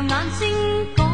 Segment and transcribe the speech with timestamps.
[0.00, 1.09] 让眼睛。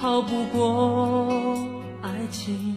[0.00, 1.58] 逃不过
[2.02, 2.76] 爱情，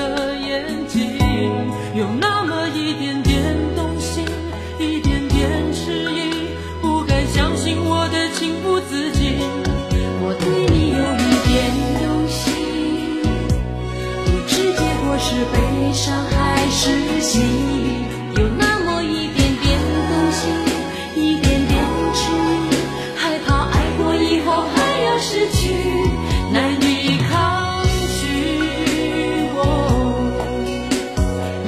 [15.31, 17.39] 是悲伤还是喜，
[18.35, 19.79] 有那么一点点
[20.09, 20.51] 动心，
[21.15, 21.79] 一点点
[22.13, 22.69] 迟疑，
[23.15, 25.73] 害怕爱过以后还要失去，
[26.51, 27.81] 难以抗
[28.19, 28.27] 拒。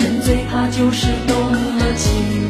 [0.03, 0.67] 人最怕。
[0.67, 1.37] 就是动
[1.77, 2.42] 了情，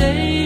[0.00, 0.39] 谁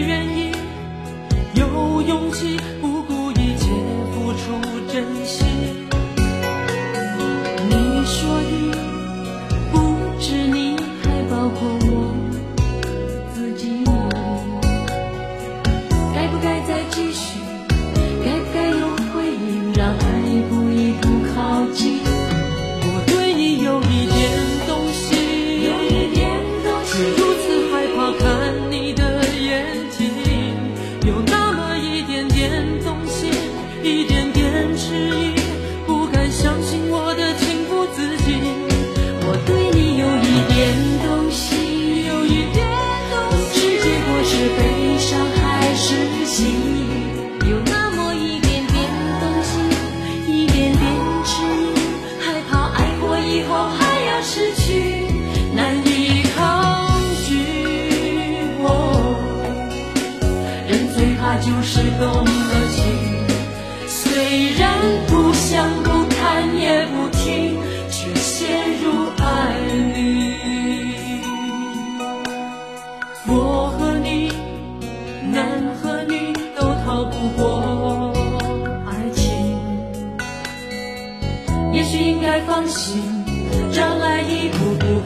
[33.85, 35.24] 一点点迟疑。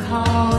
[0.09, 0.58] 步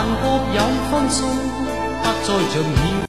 [0.00, 0.60] 但各有
[0.92, 2.88] 分数，不再像以往。